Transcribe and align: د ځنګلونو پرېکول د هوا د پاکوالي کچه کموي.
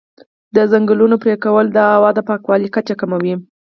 د 0.55 0.57
ځنګلونو 0.71 1.15
پرېکول 1.23 1.65
د 1.71 1.77
هوا 1.95 2.09
د 2.15 2.19
پاکوالي 2.27 2.69
کچه 2.75 2.93
کموي. 3.01 3.33